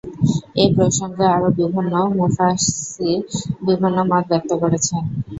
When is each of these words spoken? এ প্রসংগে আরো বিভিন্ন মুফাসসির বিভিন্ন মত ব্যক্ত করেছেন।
এ 0.55 0.75
প্রসংগে 0.75 1.25
আরো 1.35 1.49
বিভিন্ন 1.59 1.93
মুফাসসির 2.17 3.19
বিভিন্ন 3.67 3.97
মত 4.09 4.23
ব্যক্ত 4.31 4.51
করেছেন। 4.61 5.01